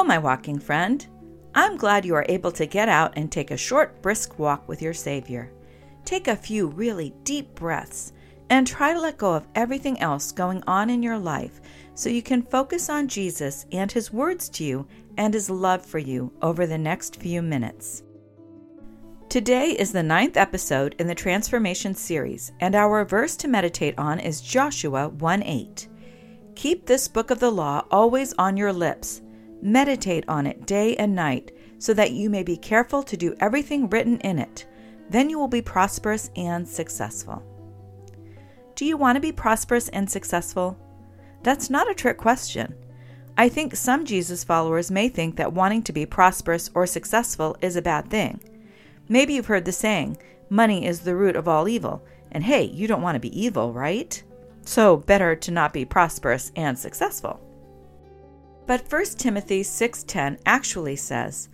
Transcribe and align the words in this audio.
Hello, 0.00 0.08
my 0.08 0.16
walking 0.16 0.58
friend. 0.58 1.06
I'm 1.54 1.76
glad 1.76 2.06
you 2.06 2.14
are 2.14 2.24
able 2.26 2.50
to 2.52 2.64
get 2.64 2.88
out 2.88 3.12
and 3.16 3.30
take 3.30 3.50
a 3.50 3.56
short, 3.58 4.00
brisk 4.00 4.38
walk 4.38 4.66
with 4.66 4.80
your 4.80 4.94
Savior. 4.94 5.52
Take 6.06 6.26
a 6.26 6.34
few 6.34 6.68
really 6.68 7.12
deep 7.22 7.54
breaths 7.54 8.14
and 8.48 8.66
try 8.66 8.94
to 8.94 9.00
let 9.02 9.18
go 9.18 9.34
of 9.34 9.46
everything 9.54 10.00
else 10.00 10.32
going 10.32 10.62
on 10.66 10.88
in 10.88 11.02
your 11.02 11.18
life 11.18 11.60
so 11.94 12.08
you 12.08 12.22
can 12.22 12.40
focus 12.40 12.88
on 12.88 13.08
Jesus 13.08 13.66
and 13.72 13.92
His 13.92 14.10
words 14.10 14.48
to 14.48 14.64
you 14.64 14.86
and 15.18 15.34
His 15.34 15.50
love 15.50 15.84
for 15.84 15.98
you 15.98 16.32
over 16.40 16.66
the 16.66 16.78
next 16.78 17.16
few 17.16 17.42
minutes. 17.42 18.02
Today 19.28 19.72
is 19.72 19.92
the 19.92 20.02
ninth 20.02 20.38
episode 20.38 20.94
in 20.98 21.08
the 21.08 21.14
Transformation 21.14 21.94
series, 21.94 22.52
and 22.60 22.74
our 22.74 23.04
verse 23.04 23.36
to 23.36 23.48
meditate 23.48 23.98
on 23.98 24.18
is 24.18 24.40
Joshua 24.40 25.10
1 25.10 25.42
8. 25.42 25.88
Keep 26.54 26.86
this 26.86 27.06
book 27.06 27.30
of 27.30 27.38
the 27.38 27.50
law 27.50 27.84
always 27.90 28.32
on 28.38 28.56
your 28.56 28.72
lips 28.72 29.20
Meditate 29.62 30.24
on 30.28 30.46
it 30.46 30.66
day 30.66 30.96
and 30.96 31.14
night, 31.14 31.52
so 31.78 31.94
that 31.94 32.12
you 32.12 32.30
may 32.30 32.42
be 32.42 32.56
careful 32.56 33.02
to 33.02 33.16
do 33.16 33.34
everything 33.40 33.88
written 33.88 34.18
in 34.20 34.38
it. 34.38 34.66
Then 35.08 35.28
you 35.28 35.38
will 35.38 35.48
be 35.48 35.62
prosperous 35.62 36.30
and 36.36 36.68
successful. 36.68 37.42
Do 38.74 38.84
you 38.84 38.96
want 38.96 39.16
to 39.16 39.20
be 39.20 39.32
prosperous 39.32 39.88
and 39.88 40.08
successful? 40.08 40.78
That's 41.42 41.70
not 41.70 41.90
a 41.90 41.94
trick 41.94 42.18
question. 42.18 42.74
I 43.36 43.48
think 43.48 43.74
some 43.74 44.04
Jesus 44.04 44.44
followers 44.44 44.90
may 44.90 45.08
think 45.08 45.36
that 45.36 45.52
wanting 45.52 45.82
to 45.84 45.92
be 45.92 46.06
prosperous 46.06 46.70
or 46.74 46.86
successful 46.86 47.56
is 47.60 47.76
a 47.76 47.82
bad 47.82 48.10
thing. 48.10 48.40
Maybe 49.08 49.34
you've 49.34 49.46
heard 49.46 49.64
the 49.64 49.72
saying, 49.72 50.18
money 50.48 50.86
is 50.86 51.00
the 51.00 51.16
root 51.16 51.36
of 51.36 51.48
all 51.48 51.68
evil, 51.68 52.04
and 52.30 52.44
hey, 52.44 52.64
you 52.64 52.86
don't 52.86 53.02
want 53.02 53.16
to 53.16 53.20
be 53.20 53.40
evil, 53.40 53.72
right? 53.72 54.22
So, 54.62 54.98
better 54.98 55.34
to 55.34 55.50
not 55.50 55.72
be 55.72 55.84
prosperous 55.84 56.52
and 56.54 56.78
successful. 56.78 57.40
But 58.70 58.88
1 58.88 59.18
Timothy 59.18 59.64
6:10 59.64 60.38
actually 60.46 60.94
says, 60.94 61.48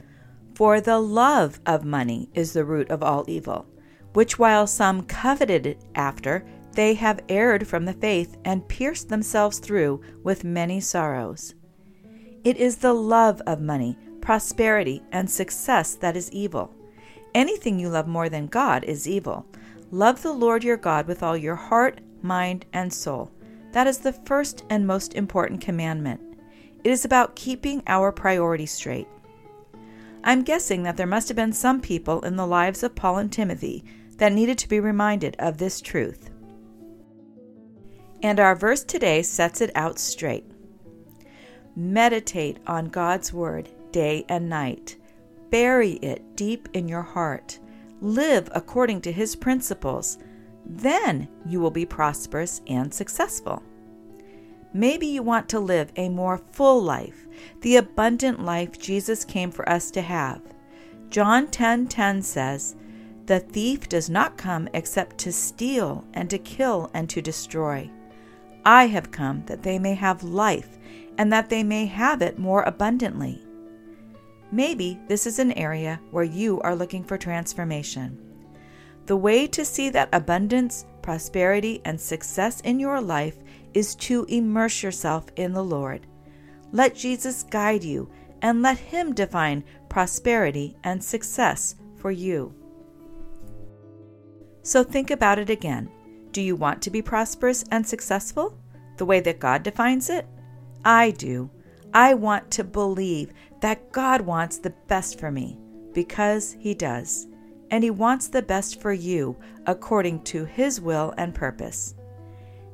"For 0.54 0.82
the 0.82 0.98
love 0.98 1.60
of 1.64 1.82
money 1.82 2.28
is 2.34 2.52
the 2.52 2.66
root 2.66 2.90
of 2.90 3.02
all 3.02 3.24
evil, 3.26 3.64
which 4.12 4.38
while 4.38 4.66
some 4.66 5.00
coveted 5.00 5.78
after, 5.94 6.44
they 6.72 6.92
have 6.92 7.24
erred 7.30 7.66
from 7.66 7.86
the 7.86 7.94
faith 7.94 8.36
and 8.44 8.68
pierced 8.68 9.08
themselves 9.08 9.60
through 9.60 10.02
with 10.22 10.44
many 10.44 10.78
sorrows." 10.78 11.54
It 12.44 12.58
is 12.58 12.76
the 12.76 12.92
love 12.92 13.40
of 13.46 13.62
money, 13.62 13.96
prosperity, 14.20 15.02
and 15.10 15.30
success 15.30 15.94
that 15.94 16.18
is 16.18 16.30
evil. 16.32 16.74
Anything 17.34 17.78
you 17.78 17.88
love 17.88 18.06
more 18.06 18.28
than 18.28 18.46
God 18.46 18.84
is 18.84 19.08
evil. 19.08 19.46
Love 19.90 20.20
the 20.20 20.34
Lord 20.34 20.62
your 20.62 20.76
God 20.76 21.06
with 21.06 21.22
all 21.22 21.34
your 21.34 21.56
heart, 21.56 22.02
mind, 22.20 22.66
and 22.74 22.92
soul. 22.92 23.30
That 23.72 23.86
is 23.86 23.96
the 23.96 24.12
first 24.12 24.64
and 24.68 24.86
most 24.86 25.14
important 25.14 25.62
commandment. 25.62 26.20
It 26.86 26.90
is 26.90 27.04
about 27.04 27.34
keeping 27.34 27.82
our 27.88 28.12
priorities 28.12 28.70
straight. 28.70 29.08
I'm 30.22 30.44
guessing 30.44 30.84
that 30.84 30.96
there 30.96 31.04
must 31.04 31.26
have 31.26 31.34
been 31.34 31.52
some 31.52 31.80
people 31.80 32.20
in 32.20 32.36
the 32.36 32.46
lives 32.46 32.84
of 32.84 32.94
Paul 32.94 33.18
and 33.18 33.32
Timothy 33.32 33.84
that 34.18 34.32
needed 34.32 34.56
to 34.58 34.68
be 34.68 34.78
reminded 34.78 35.34
of 35.40 35.58
this 35.58 35.80
truth. 35.80 36.30
And 38.22 38.38
our 38.38 38.54
verse 38.54 38.84
today 38.84 39.22
sets 39.22 39.60
it 39.60 39.72
out 39.74 39.98
straight. 39.98 40.44
Meditate 41.74 42.60
on 42.68 42.86
God's 42.86 43.32
Word 43.32 43.68
day 43.90 44.24
and 44.28 44.48
night. 44.48 44.94
Bury 45.50 45.94
it 45.94 46.36
deep 46.36 46.68
in 46.72 46.86
your 46.86 47.02
heart. 47.02 47.58
Live 48.00 48.48
according 48.52 49.00
to 49.00 49.10
His 49.10 49.34
principles. 49.34 50.18
Then 50.64 51.26
you 51.44 51.58
will 51.58 51.72
be 51.72 51.84
prosperous 51.84 52.60
and 52.68 52.94
successful. 52.94 53.60
Maybe 54.76 55.06
you 55.06 55.22
want 55.22 55.48
to 55.48 55.58
live 55.58 55.90
a 55.96 56.10
more 56.10 56.36
full 56.36 56.82
life, 56.82 57.26
the 57.62 57.76
abundant 57.76 58.44
life 58.44 58.78
Jesus 58.78 59.24
came 59.24 59.50
for 59.50 59.66
us 59.66 59.90
to 59.92 60.02
have. 60.02 60.42
John 61.08 61.46
10:10 61.46 61.48
10, 61.48 61.86
10 61.86 62.22
says, 62.22 62.76
"The 63.24 63.40
thief 63.40 63.88
does 63.88 64.10
not 64.10 64.36
come 64.36 64.68
except 64.74 65.16
to 65.20 65.32
steal 65.32 66.04
and 66.12 66.28
to 66.28 66.36
kill 66.36 66.90
and 66.92 67.08
to 67.08 67.22
destroy. 67.22 67.90
I 68.66 68.88
have 68.88 69.10
come 69.10 69.44
that 69.46 69.62
they 69.62 69.78
may 69.78 69.94
have 69.94 70.22
life 70.22 70.76
and 71.16 71.32
that 71.32 71.48
they 71.48 71.62
may 71.62 71.86
have 71.86 72.20
it 72.20 72.38
more 72.38 72.62
abundantly." 72.64 73.42
Maybe 74.52 75.00
this 75.08 75.26
is 75.26 75.38
an 75.38 75.52
area 75.52 76.00
where 76.10 76.22
you 76.22 76.60
are 76.60 76.76
looking 76.76 77.02
for 77.02 77.16
transformation. 77.16 78.18
The 79.06 79.16
way 79.16 79.46
to 79.46 79.64
see 79.64 79.88
that 79.88 80.10
abundance, 80.12 80.84
prosperity, 81.00 81.80
and 81.86 81.98
success 81.98 82.60
in 82.60 82.78
your 82.78 83.00
life 83.00 83.38
is 83.76 83.94
to 83.94 84.24
immerse 84.30 84.82
yourself 84.82 85.26
in 85.36 85.52
the 85.52 85.62
Lord. 85.62 86.06
Let 86.72 86.94
Jesus 86.94 87.42
guide 87.42 87.84
you 87.84 88.10
and 88.40 88.62
let 88.62 88.78
Him 88.78 89.12
define 89.12 89.64
prosperity 89.90 90.78
and 90.82 91.04
success 91.04 91.74
for 91.96 92.10
you. 92.10 92.54
So 94.62 94.82
think 94.82 95.10
about 95.10 95.38
it 95.38 95.50
again. 95.50 95.90
Do 96.32 96.40
you 96.40 96.56
want 96.56 96.80
to 96.82 96.90
be 96.90 97.02
prosperous 97.02 97.64
and 97.70 97.86
successful 97.86 98.58
the 98.96 99.04
way 99.04 99.20
that 99.20 99.40
God 99.40 99.62
defines 99.62 100.08
it? 100.08 100.26
I 100.82 101.10
do. 101.10 101.50
I 101.92 102.14
want 102.14 102.50
to 102.52 102.64
believe 102.64 103.34
that 103.60 103.92
God 103.92 104.22
wants 104.22 104.56
the 104.56 104.74
best 104.86 105.20
for 105.20 105.30
me 105.30 105.58
because 105.92 106.56
He 106.58 106.72
does. 106.72 107.26
And 107.70 107.84
He 107.84 107.90
wants 107.90 108.28
the 108.28 108.40
best 108.40 108.80
for 108.80 108.94
you 108.94 109.36
according 109.66 110.22
to 110.24 110.46
His 110.46 110.80
will 110.80 111.12
and 111.18 111.34
purpose. 111.34 111.94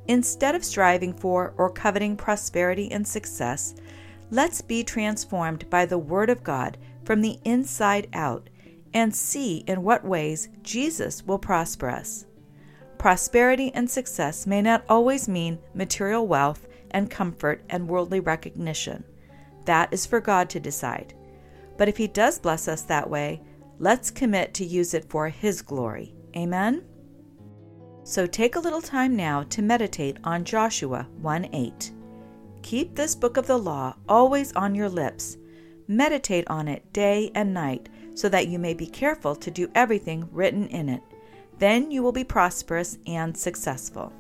Instead 0.09 0.55
of 0.55 0.65
striving 0.65 1.13
for 1.13 1.55
or 1.57 1.71
coveting 1.71 2.17
prosperity 2.17 2.91
and 2.91 3.07
success, 3.07 3.75
let's 4.31 4.61
be 4.61 4.83
transformed 4.83 5.69
by 5.71 5.87
the 5.87 5.99
Word 5.99 6.31
of 6.31 6.43
God 6.43 6.77
from 7.05 7.21
the 7.21 7.39
inside 7.45 8.09
out 8.13 8.49
and 8.95 9.15
see 9.15 9.59
in 9.67 9.83
what 9.83 10.05
ways 10.05 10.49
Jesus 10.63 11.25
will 11.25 11.39
prosper 11.39 11.89
us. 11.89 12.27
Prosperity 12.99 13.73
and 13.75 13.91
success 13.91 14.47
may 14.47 14.63
not 14.63 14.85
always 14.89 15.29
mean 15.29 15.59
material 15.75 16.27
wealth 16.27 16.69
and 16.91 17.11
comfort 17.11 17.65
and 17.71 17.89
worldly 17.89 18.21
recognition. 18.21 19.03
That 19.65 19.93
is 19.93 20.07
for 20.07 20.21
God 20.21 20.51
to 20.51 20.61
decide. 20.61 21.15
But 21.79 21.89
if 21.89 21.97
He 21.97 22.07
does 22.07 22.39
bless 22.39 22.69
us 22.69 22.83
that 22.83 23.09
way, 23.09 23.41
let's 23.79 24.11
commit 24.11 24.55
to 24.55 24.65
use 24.65 24.95
it 24.95 25.09
for 25.09 25.29
His 25.29 25.63
glory. 25.63 26.15
Amen? 26.37 26.85
So 28.05 28.27
take 28.27 28.57
a 28.57 28.61
little 28.61 28.83
time 28.83 29.15
now 29.15 29.45
to 29.45 29.63
meditate 29.63 30.17
on 30.25 30.45
Joshua 30.45 31.07
1 31.21 31.49
8. 31.53 31.93
Keep 32.63 32.95
this 32.95 33.15
book 33.15 33.37
of 33.37 33.47
the 33.47 33.59
law 33.59 33.95
always 34.09 34.53
on 34.55 34.75
your 34.75 34.89
lips. 34.89 35.37
Meditate 35.87 36.45
on 36.49 36.67
it 36.69 36.93
day 36.93 37.31
and 37.35 37.55
night, 37.55 37.89
so 38.15 38.29
that 38.29 38.49
you 38.49 38.59
may 38.59 38.75
be 38.75 38.87
careful 38.87 39.37
to 39.37 39.51
do 39.51 39.71
everything 39.75 40.29
written 40.33 40.67
in 40.69 40.89
it. 40.89 41.03
Then 41.59 41.91
you 41.91 42.03
will 42.03 42.13
be 42.13 42.25
prosperous 42.25 42.99
and 43.07 43.37
successful. 43.37 44.13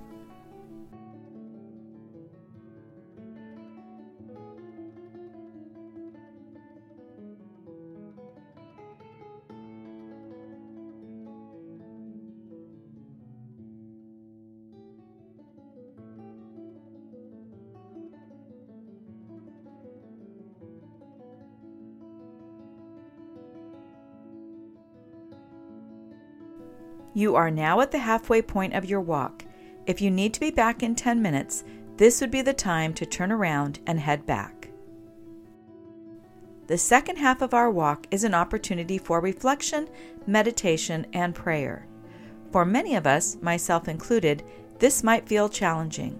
You 27.14 27.36
are 27.36 27.50
now 27.50 27.80
at 27.80 27.90
the 27.90 27.98
halfway 27.98 28.42
point 28.42 28.74
of 28.74 28.84
your 28.84 29.00
walk. 29.00 29.44
If 29.86 30.00
you 30.00 30.10
need 30.10 30.32
to 30.34 30.40
be 30.40 30.50
back 30.50 30.82
in 30.82 30.94
10 30.94 31.20
minutes, 31.20 31.64
this 31.96 32.20
would 32.20 32.30
be 32.30 32.42
the 32.42 32.54
time 32.54 32.94
to 32.94 33.04
turn 33.04 33.30
around 33.30 33.80
and 33.86 34.00
head 34.00 34.24
back. 34.24 34.68
The 36.68 36.78
second 36.78 37.16
half 37.16 37.42
of 37.42 37.52
our 37.52 37.70
walk 37.70 38.06
is 38.10 38.24
an 38.24 38.32
opportunity 38.34 38.96
for 38.96 39.20
reflection, 39.20 39.88
meditation, 40.26 41.06
and 41.12 41.34
prayer. 41.34 41.86
For 42.50 42.64
many 42.64 42.94
of 42.96 43.06
us, 43.06 43.36
myself 43.42 43.88
included, 43.88 44.42
this 44.78 45.02
might 45.02 45.28
feel 45.28 45.48
challenging. 45.48 46.18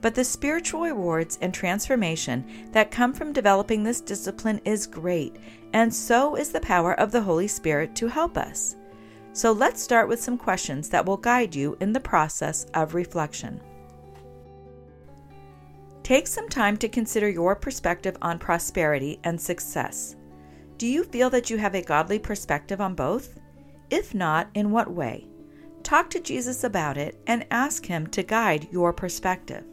but 0.00 0.14
the 0.14 0.24
spiritual 0.24 0.82
rewards 0.82 1.36
and 1.40 1.52
transformation 1.52 2.44
that 2.72 2.90
come 2.92 3.12
from 3.12 3.32
developing 3.32 3.82
this 3.82 4.00
discipline 4.00 4.60
is 4.64 4.86
great, 4.86 5.36
and 5.72 5.92
so 5.92 6.36
is 6.36 6.50
the 6.50 6.60
power 6.60 6.94
of 7.00 7.10
the 7.10 7.22
Holy 7.22 7.48
Spirit 7.48 7.94
to 7.96 8.06
help 8.06 8.36
us. 8.38 8.76
So 9.36 9.52
let's 9.52 9.82
start 9.82 10.08
with 10.08 10.18
some 10.18 10.38
questions 10.38 10.88
that 10.88 11.04
will 11.04 11.18
guide 11.18 11.54
you 11.54 11.76
in 11.80 11.92
the 11.92 12.00
process 12.00 12.64
of 12.72 12.94
reflection. 12.94 13.60
Take 16.02 16.26
some 16.26 16.48
time 16.48 16.78
to 16.78 16.88
consider 16.88 17.28
your 17.28 17.54
perspective 17.54 18.16
on 18.22 18.38
prosperity 18.38 19.20
and 19.24 19.38
success. 19.38 20.16
Do 20.78 20.86
you 20.86 21.04
feel 21.04 21.28
that 21.28 21.50
you 21.50 21.58
have 21.58 21.74
a 21.74 21.82
godly 21.82 22.18
perspective 22.18 22.80
on 22.80 22.94
both? 22.94 23.38
If 23.90 24.14
not, 24.14 24.48
in 24.54 24.70
what 24.70 24.90
way? 24.90 25.28
Talk 25.82 26.08
to 26.10 26.20
Jesus 26.20 26.64
about 26.64 26.96
it 26.96 27.20
and 27.26 27.44
ask 27.50 27.84
Him 27.84 28.06
to 28.06 28.22
guide 28.22 28.68
your 28.70 28.94
perspective. 28.94 29.66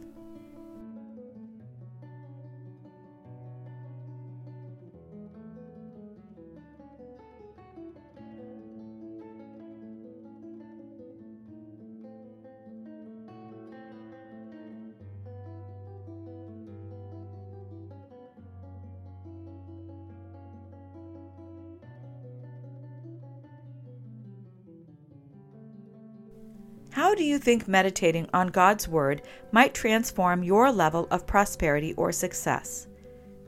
How 26.94 27.12
do 27.12 27.24
you 27.24 27.40
think 27.40 27.66
meditating 27.66 28.28
on 28.32 28.46
God's 28.46 28.86
Word 28.86 29.22
might 29.50 29.74
transform 29.74 30.44
your 30.44 30.70
level 30.70 31.08
of 31.10 31.26
prosperity 31.26 31.92
or 31.94 32.12
success? 32.12 32.86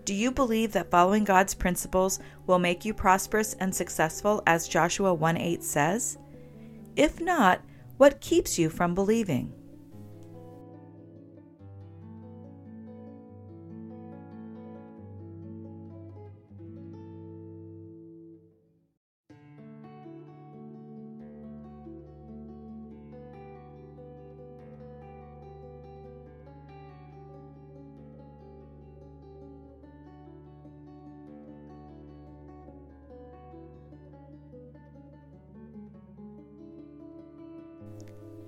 Do 0.05 0.15
you 0.15 0.33
believe 0.33 0.73
that 0.73 0.91
following 0.91 1.23
God's 1.23 1.55
principles 1.55 2.19
will 2.49 2.59
make 2.59 2.85
you 2.85 2.93
prosperous 2.93 3.55
and 3.61 3.73
successful, 3.73 4.43
as 4.49 4.67
Joshua 4.67 5.15
1 5.15 5.37
8 5.37 5.63
says? 5.63 6.19
If 6.97 7.21
not, 7.21 7.61
what 7.99 8.21
keeps 8.21 8.59
you 8.59 8.69
from 8.69 8.97
believing? 8.97 9.53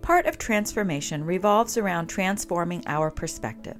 Part 0.08 0.25
of 0.25 0.38
transformation 0.38 1.22
revolves 1.22 1.76
around 1.76 2.06
transforming 2.06 2.82
our 2.87 3.10
perspective. 3.10 3.76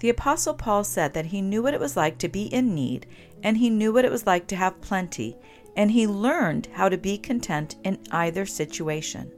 The 0.00 0.08
Apostle 0.08 0.54
Paul 0.54 0.82
said 0.82 1.14
that 1.14 1.26
he 1.26 1.40
knew 1.40 1.62
what 1.62 1.74
it 1.74 1.78
was 1.78 1.96
like 1.96 2.18
to 2.18 2.28
be 2.28 2.46
in 2.46 2.74
need, 2.74 3.06
and 3.44 3.56
he 3.56 3.70
knew 3.70 3.92
what 3.92 4.04
it 4.04 4.10
was 4.10 4.26
like 4.26 4.48
to 4.48 4.56
have 4.56 4.80
plenty, 4.80 5.36
and 5.76 5.92
he 5.92 6.08
learned 6.08 6.66
how 6.72 6.88
to 6.88 6.98
be 6.98 7.16
content 7.16 7.76
in 7.84 8.00
either 8.10 8.46
situation. 8.46 9.30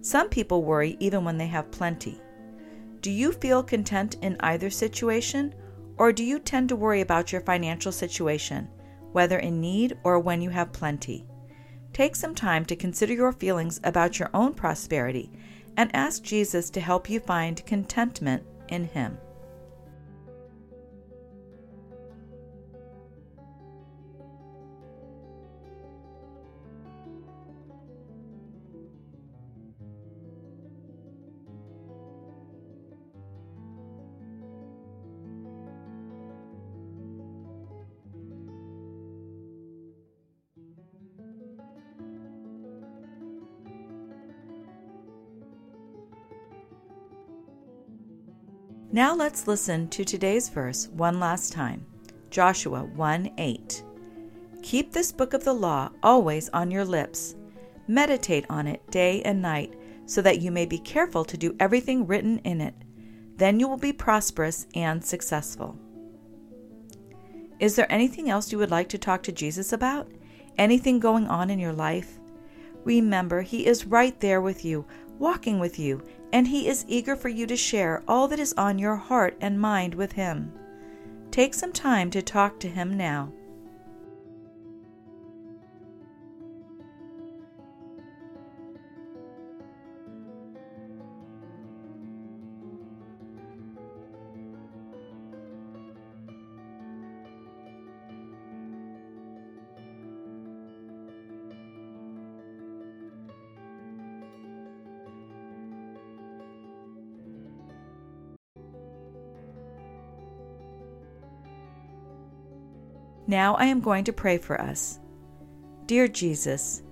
Some 0.00 0.30
people 0.30 0.64
worry 0.64 0.96
even 1.00 1.22
when 1.22 1.36
they 1.36 1.48
have 1.48 1.70
plenty. 1.70 2.18
Do 3.02 3.10
you 3.10 3.30
feel 3.30 3.62
content 3.62 4.16
in 4.22 4.38
either 4.40 4.70
situation, 4.70 5.54
or 5.98 6.14
do 6.14 6.24
you 6.24 6.38
tend 6.38 6.70
to 6.70 6.76
worry 6.76 7.02
about 7.02 7.30
your 7.30 7.42
financial 7.42 7.92
situation, 7.92 8.70
whether 9.12 9.38
in 9.38 9.60
need 9.60 9.98
or 10.02 10.18
when 10.18 10.40
you 10.40 10.48
have 10.48 10.72
plenty? 10.72 11.26
Take 11.92 12.16
some 12.16 12.34
time 12.34 12.64
to 12.66 12.76
consider 12.76 13.12
your 13.12 13.32
feelings 13.32 13.80
about 13.84 14.18
your 14.18 14.30
own 14.32 14.54
prosperity 14.54 15.30
and 15.76 15.94
ask 15.94 16.22
Jesus 16.22 16.70
to 16.70 16.80
help 16.80 17.10
you 17.10 17.20
find 17.20 17.64
contentment 17.66 18.44
in 18.68 18.84
Him. 18.84 19.18
Now 48.94 49.14
let's 49.14 49.48
listen 49.48 49.88
to 49.88 50.04
today's 50.04 50.50
verse 50.50 50.88
one 50.88 51.18
last 51.18 51.50
time 51.50 51.86
Joshua 52.28 52.84
1 52.84 53.30
8. 53.38 53.84
Keep 54.62 54.92
this 54.92 55.10
book 55.10 55.32
of 55.32 55.44
the 55.44 55.54
law 55.54 55.88
always 56.02 56.50
on 56.50 56.70
your 56.70 56.84
lips. 56.84 57.34
Meditate 57.88 58.44
on 58.50 58.66
it 58.66 58.86
day 58.90 59.22
and 59.22 59.40
night, 59.40 59.72
so 60.04 60.20
that 60.20 60.42
you 60.42 60.50
may 60.50 60.66
be 60.66 60.78
careful 60.78 61.24
to 61.24 61.38
do 61.38 61.56
everything 61.58 62.06
written 62.06 62.38
in 62.40 62.60
it. 62.60 62.74
Then 63.38 63.58
you 63.58 63.66
will 63.66 63.78
be 63.78 63.94
prosperous 63.94 64.66
and 64.74 65.02
successful. 65.02 65.74
Is 67.60 67.76
there 67.76 67.90
anything 67.90 68.28
else 68.28 68.52
you 68.52 68.58
would 68.58 68.70
like 68.70 68.90
to 68.90 68.98
talk 68.98 69.22
to 69.22 69.32
Jesus 69.32 69.72
about? 69.72 70.12
Anything 70.58 71.00
going 71.00 71.28
on 71.28 71.48
in 71.48 71.58
your 71.58 71.72
life? 71.72 72.18
Remember, 72.84 73.40
He 73.40 73.64
is 73.64 73.86
right 73.86 74.20
there 74.20 74.42
with 74.42 74.66
you, 74.66 74.84
walking 75.18 75.58
with 75.58 75.78
you, 75.78 76.02
and 76.32 76.48
He 76.48 76.66
is 76.66 76.84
eager 76.88 77.14
for 77.14 77.28
you 77.28 77.46
to 77.46 77.56
share 77.56 78.02
all 78.08 78.26
that 78.28 78.40
is 78.40 78.54
on 78.56 78.78
your 78.78 78.96
heart 78.96 79.36
and 79.40 79.60
mind 79.60 79.94
with 79.94 80.12
Him. 80.12 80.52
Take 81.30 81.54
some 81.54 81.72
time 81.72 82.10
to 82.10 82.22
talk 82.22 82.58
to 82.60 82.68
Him 82.68 82.96
now. 82.96 83.32
Now 113.26 113.54
I 113.54 113.66
am 113.66 113.80
going 113.80 114.04
to 114.04 114.12
pray 114.12 114.38
for 114.38 114.60
us. 114.60 114.98
Dear 115.86 116.08
Jesus, 116.08 116.82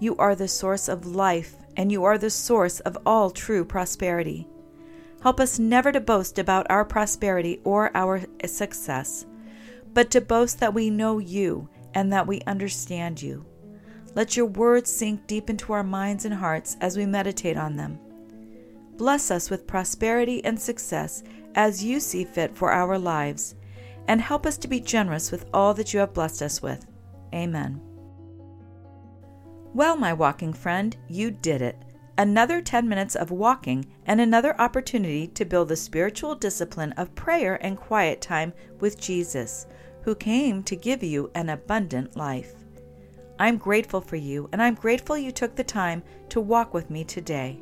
you 0.00 0.16
are 0.16 0.34
the 0.34 0.48
source 0.48 0.88
of 0.88 1.06
life 1.06 1.54
and 1.76 1.92
you 1.92 2.04
are 2.04 2.18
the 2.18 2.30
source 2.30 2.80
of 2.80 2.98
all 3.06 3.30
true 3.30 3.64
prosperity. 3.64 4.48
Help 5.22 5.40
us 5.40 5.58
never 5.58 5.92
to 5.92 6.00
boast 6.00 6.38
about 6.38 6.66
our 6.70 6.84
prosperity 6.84 7.60
or 7.64 7.96
our 7.96 8.22
success, 8.46 9.26
but 9.94 10.10
to 10.10 10.20
boast 10.20 10.60
that 10.60 10.74
we 10.74 10.90
know 10.90 11.18
you 11.18 11.68
and 11.94 12.12
that 12.12 12.26
we 12.26 12.40
understand 12.42 13.20
you. 13.22 13.44
Let 14.14 14.36
your 14.36 14.46
words 14.46 14.90
sink 14.90 15.26
deep 15.26 15.50
into 15.50 15.72
our 15.72 15.84
minds 15.84 16.24
and 16.24 16.34
hearts 16.34 16.76
as 16.80 16.96
we 16.96 17.06
meditate 17.06 17.56
on 17.56 17.76
them. 17.76 17.98
Bless 18.96 19.30
us 19.30 19.50
with 19.50 19.66
prosperity 19.66 20.44
and 20.44 20.60
success 20.60 21.22
as 21.54 21.84
you 21.84 22.00
see 22.00 22.24
fit 22.24 22.56
for 22.56 22.72
our 22.72 22.98
lives 22.98 23.54
and 24.08 24.20
help 24.20 24.46
us 24.46 24.56
to 24.58 24.68
be 24.68 24.80
generous 24.80 25.30
with 25.30 25.46
all 25.52 25.74
that 25.74 25.92
you 25.92 26.00
have 26.00 26.14
blessed 26.14 26.42
us 26.42 26.62
with. 26.62 26.86
Amen. 27.34 27.80
Well, 29.74 29.96
my 29.96 30.12
walking 30.12 30.52
friend, 30.52 30.96
you 31.08 31.30
did 31.30 31.60
it. 31.60 31.76
Another 32.18 32.62
10 32.62 32.88
minutes 32.88 33.14
of 33.14 33.30
walking 33.30 33.84
and 34.06 34.20
another 34.20 34.58
opportunity 34.58 35.26
to 35.28 35.44
build 35.44 35.68
the 35.68 35.76
spiritual 35.76 36.34
discipline 36.34 36.92
of 36.92 37.14
prayer 37.14 37.62
and 37.62 37.76
quiet 37.76 38.22
time 38.22 38.54
with 38.80 38.98
Jesus, 38.98 39.66
who 40.02 40.14
came 40.14 40.62
to 40.62 40.76
give 40.76 41.02
you 41.02 41.30
an 41.34 41.50
abundant 41.50 42.16
life. 42.16 42.54
I'm 43.38 43.58
grateful 43.58 44.00
for 44.00 44.16
you, 44.16 44.48
and 44.52 44.62
I'm 44.62 44.74
grateful 44.74 45.18
you 45.18 45.30
took 45.30 45.56
the 45.56 45.64
time 45.64 46.02
to 46.30 46.40
walk 46.40 46.72
with 46.72 46.88
me 46.88 47.04
today. 47.04 47.60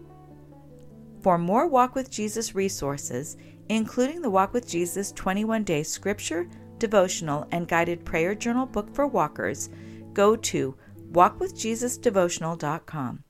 For 1.20 1.38
more 1.38 1.66
Walk 1.66 1.94
with 1.94 2.10
Jesus 2.10 2.54
resources, 2.54 3.36
including 3.68 4.22
the 4.22 4.30
Walk 4.30 4.52
with 4.52 4.68
Jesus 4.68 5.10
21 5.12 5.64
day 5.64 5.82
scripture, 5.82 6.48
devotional, 6.78 7.46
and 7.50 7.68
guided 7.68 8.04
prayer 8.04 8.34
journal 8.34 8.66
book 8.66 8.94
for 8.94 9.06
walkers, 9.06 9.70
go 10.12 10.36
to 10.36 10.76
walkwithjesusdevotional.com. 11.12 13.24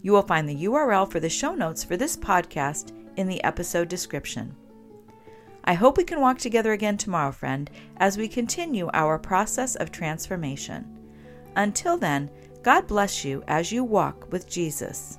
You 0.00 0.12
will 0.12 0.22
find 0.22 0.48
the 0.48 0.64
URL 0.64 1.10
for 1.10 1.20
the 1.20 1.28
show 1.28 1.54
notes 1.54 1.84
for 1.84 1.96
this 1.96 2.16
podcast 2.16 2.92
in 3.16 3.26
the 3.26 3.42
episode 3.44 3.88
description. 3.88 4.54
I 5.64 5.74
hope 5.74 5.98
we 5.98 6.04
can 6.04 6.20
walk 6.20 6.38
together 6.38 6.72
again 6.72 6.96
tomorrow, 6.96 7.32
friend, 7.32 7.70
as 7.98 8.16
we 8.16 8.28
continue 8.28 8.88
our 8.94 9.18
process 9.18 9.76
of 9.76 9.92
transformation. 9.92 10.86
Until 11.56 11.98
then, 11.98 12.30
God 12.62 12.86
bless 12.86 13.24
you 13.24 13.44
as 13.48 13.70
you 13.70 13.84
walk 13.84 14.32
with 14.32 14.48
Jesus. 14.48 15.18